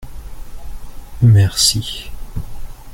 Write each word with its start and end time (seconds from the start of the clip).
merci. 1.21 2.11